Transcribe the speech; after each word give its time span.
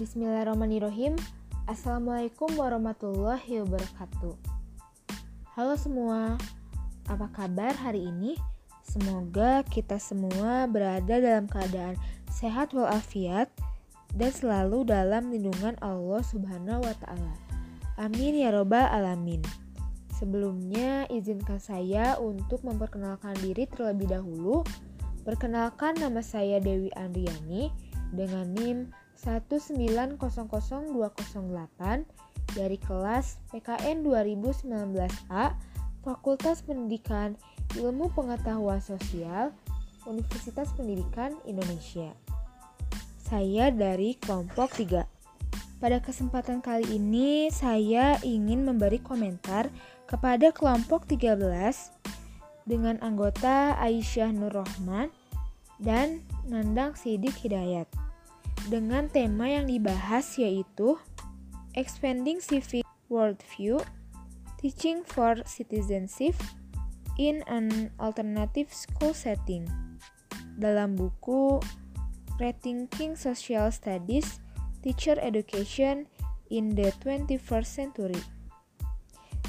Bismillahirrahmanirrahim. 0.00 1.12
Assalamualaikum 1.68 2.48
warahmatullahi 2.56 3.60
wabarakatuh. 3.60 4.32
Halo 5.52 5.76
semua, 5.76 6.40
apa 7.04 7.28
kabar 7.28 7.76
hari 7.76 8.08
ini? 8.08 8.40
Semoga 8.80 9.60
kita 9.68 10.00
semua 10.00 10.64
berada 10.64 11.20
dalam 11.20 11.44
keadaan 11.44 12.00
sehat 12.32 12.72
walafiat 12.72 13.52
dan 14.16 14.32
selalu 14.32 14.88
dalam 14.88 15.28
lindungan 15.28 15.76
Allah 15.84 16.24
Subhanahu 16.24 16.80
wa 16.80 16.96
Ta'ala. 16.96 17.36
Amin 18.00 18.40
ya 18.40 18.56
Robbal 18.56 18.88
'Alamin. 18.88 19.44
Sebelumnya, 20.16 21.12
izinkan 21.12 21.60
saya 21.60 22.16
untuk 22.16 22.64
memperkenalkan 22.64 23.36
diri 23.44 23.68
terlebih 23.68 24.08
dahulu. 24.08 24.64
Perkenalkan, 25.28 26.00
nama 26.00 26.24
saya 26.24 26.56
Dewi 26.56 26.88
Andriani 26.96 27.68
dengan 28.16 28.48
NIM 28.56 28.96
1900208 29.20 30.20
dari 32.56 32.78
kelas 32.80 33.36
PKN 33.52 34.02
2019A 34.02 35.44
Fakultas 36.00 36.64
Pendidikan 36.64 37.36
Ilmu 37.76 38.08
Pengetahuan 38.16 38.80
Sosial 38.80 39.52
Universitas 40.08 40.72
Pendidikan 40.72 41.36
Indonesia. 41.44 42.16
Saya 43.20 43.68
dari 43.70 44.16
kelompok 44.16 44.72
3. 44.74 45.04
Pada 45.80 45.98
kesempatan 46.00 46.64
kali 46.64 46.96
ini 46.96 47.52
saya 47.52 48.16
ingin 48.24 48.64
memberi 48.64 48.98
komentar 49.00 49.68
kepada 50.08 50.50
kelompok 50.50 51.04
13 51.06 51.36
dengan 52.64 52.98
anggota 53.04 53.76
Aisyah 53.78 54.32
Nur 54.34 54.52
Rahman 54.52 55.12
dan 55.80 56.20
Nandang 56.44 56.98
Sidik 56.98 57.38
Hidayat 57.40 57.99
dengan 58.70 59.10
tema 59.10 59.50
yang 59.50 59.66
dibahas 59.66 60.38
yaitu 60.38 60.94
Expanding 61.74 62.38
Civic 62.38 62.86
Worldview, 63.10 63.82
Teaching 64.62 65.02
for 65.02 65.42
Citizenship 65.42 66.38
in 67.18 67.42
an 67.50 67.90
Alternative 67.98 68.70
School 68.70 69.10
Setting 69.10 69.66
dalam 70.54 70.94
buku 70.94 71.58
Rethinking 72.38 73.18
Social 73.18 73.74
Studies 73.74 74.38
Teacher 74.86 75.18
Education 75.18 76.06
in 76.54 76.78
the 76.78 76.94
21st 77.02 77.68
Century. 77.68 78.22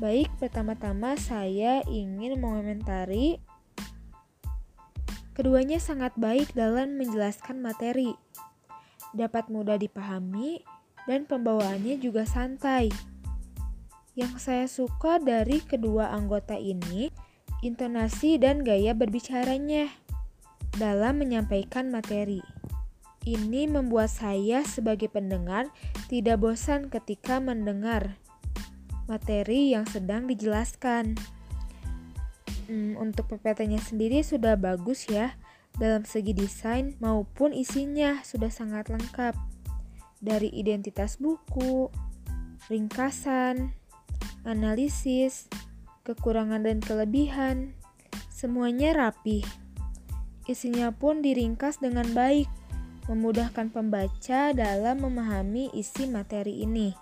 Baik, 0.00 0.32
pertama-tama 0.40 1.20
saya 1.20 1.84
ingin 1.84 2.40
mengomentari 2.40 3.38
keduanya 5.36 5.76
sangat 5.76 6.16
baik 6.16 6.56
dalam 6.56 6.96
menjelaskan 6.96 7.60
materi. 7.60 8.16
Dapat 9.12 9.52
mudah 9.52 9.76
dipahami 9.76 10.64
dan 11.04 11.28
pembawaannya 11.28 12.00
juga 12.00 12.24
santai. 12.24 12.88
Yang 14.12 14.34
saya 14.40 14.66
suka 14.68 15.16
dari 15.20 15.64
kedua 15.64 16.12
anggota 16.12 16.56
ini, 16.56 17.08
intonasi 17.64 18.36
dan 18.36 18.60
gaya 18.60 18.92
berbicaranya 18.92 19.88
dalam 20.76 21.20
menyampaikan 21.20 21.88
materi. 21.88 22.40
Ini 23.22 23.70
membuat 23.70 24.10
saya 24.10 24.66
sebagai 24.66 25.06
pendengar 25.06 25.70
tidak 26.10 26.42
bosan 26.42 26.90
ketika 26.90 27.38
mendengar 27.38 28.18
materi 29.06 29.70
yang 29.70 29.86
sedang 29.86 30.26
dijelaskan. 30.26 31.14
Hmm, 32.66 32.98
untuk 32.98 33.30
PPT-nya 33.30 33.78
sendiri 33.78 34.26
sudah 34.26 34.58
bagus 34.58 35.06
ya, 35.06 35.38
dalam 35.80 36.04
segi 36.04 36.36
desain 36.36 36.96
maupun 37.00 37.56
isinya 37.56 38.20
sudah 38.24 38.52
sangat 38.52 38.92
lengkap. 38.92 39.36
Dari 40.22 40.52
identitas 40.54 41.18
buku, 41.18 41.90
ringkasan, 42.70 43.74
analisis, 44.46 45.50
kekurangan 46.06 46.62
dan 46.62 46.78
kelebihan, 46.78 47.74
semuanya 48.30 48.94
rapi. 48.94 49.42
Isinya 50.46 50.90
pun 50.90 51.22
diringkas 51.22 51.78
dengan 51.78 52.06
baik, 52.14 52.50
memudahkan 53.10 53.70
pembaca 53.70 54.54
dalam 54.54 55.02
memahami 55.02 55.70
isi 55.74 56.06
materi 56.06 56.62
ini. 56.62 56.94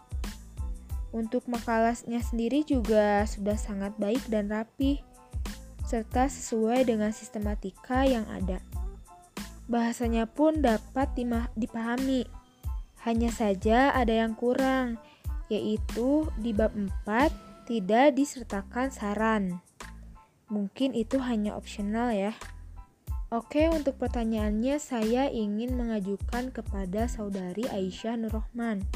Untuk 1.10 1.50
makalahnya 1.50 2.22
sendiri 2.22 2.62
juga 2.62 3.26
sudah 3.26 3.58
sangat 3.58 3.96
baik 3.98 4.22
dan 4.30 4.46
rapi, 4.46 5.02
serta 5.90 6.30
sesuai 6.30 6.86
dengan 6.86 7.10
sistematika 7.10 8.06
yang 8.06 8.22
ada. 8.30 8.62
Bahasanya 9.66 10.30
pun 10.30 10.62
dapat 10.62 11.10
dipahami. 11.58 12.30
Hanya 13.02 13.34
saja 13.34 13.90
ada 13.90 14.14
yang 14.14 14.38
kurang, 14.38 15.02
yaitu 15.50 16.30
di 16.38 16.54
bab 16.54 16.70
4 16.78 17.66
tidak 17.66 18.14
disertakan 18.14 18.94
saran. 18.94 19.58
Mungkin 20.46 20.94
itu 20.94 21.18
hanya 21.18 21.58
opsional 21.58 22.14
ya. 22.14 22.38
Oke, 23.30 23.70
untuk 23.70 23.98
pertanyaannya 23.98 24.78
saya 24.78 25.30
ingin 25.30 25.74
mengajukan 25.74 26.50
kepada 26.50 27.06
saudari 27.10 27.66
Aisyah 27.66 28.18
Nurrohman 28.18 28.86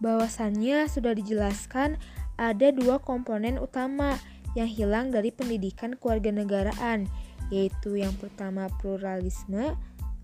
bahwasannya 0.00 0.88
sudah 0.88 1.16
dijelaskan 1.16 1.96
ada 2.36 2.68
dua 2.68 3.00
komponen 3.00 3.56
utama 3.56 4.20
yang 4.56 4.66
hilang 4.66 5.12
dari 5.12 5.28
pendidikan 5.28 5.94
kewarganegaraan, 6.00 7.06
yaitu 7.52 8.00
yang 8.00 8.16
pertama 8.16 8.72
pluralisme 8.80 9.76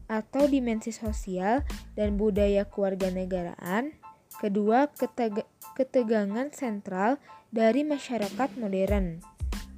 atau 0.09 0.49
dimensi 0.49 0.91
sosial 0.91 1.61
dan 1.95 2.17
budaya 2.17 2.65
kewarganegaraan, 2.65 3.93
kedua 4.41 4.89
keteg 4.97 5.45
ketegangan 5.77 6.53
sentral 6.53 7.21
dari 7.53 7.85
masyarakat 7.85 8.51
modern. 8.57 9.21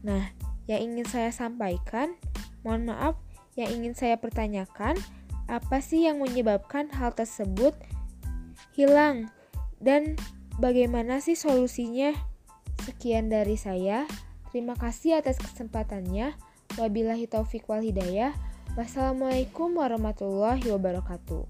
Nah, 0.07 0.31
yang 0.71 0.81
ingin 0.95 1.07
saya 1.07 1.31
sampaikan, 1.35 2.15
mohon 2.63 2.87
maaf, 2.87 3.19
yang 3.55 3.71
ingin 3.71 3.95
saya 3.95 4.19
pertanyakan, 4.19 4.99
apa 5.47 5.79
sih 5.85 6.09
yang 6.09 6.19
menyebabkan 6.23 6.89
hal 6.95 7.13
tersebut 7.13 7.77
hilang 8.75 9.31
dan 9.79 10.19
bagaimana 10.59 11.21
sih 11.21 11.37
solusinya? 11.37 12.17
Sekian 12.83 13.31
dari 13.31 13.55
saya. 13.55 14.05
Terima 14.55 14.79
kasih 14.79 15.19
atas 15.19 15.43
kesempatannya. 15.43 16.39
Wabillahi 16.79 17.27
taufik 17.27 17.67
wal 17.67 17.83
hidayah. 17.83 18.31
Wassalamualaikum 18.79 19.75
warahmatullahi 19.75 20.63
wabarakatuh. 20.71 21.43